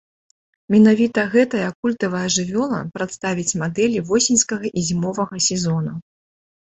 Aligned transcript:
Менавіта 0.75 1.25
гэтая 1.33 1.67
культавая 1.83 2.23
жывёла 2.37 2.79
прадставіць 2.95 3.57
мадэлі 3.65 4.05
восеньскага 4.09 4.65
і 4.77 4.87
зімовага 4.89 5.35
сезонаў. 5.51 5.97